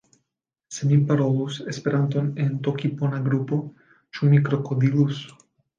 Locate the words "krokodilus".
4.49-5.27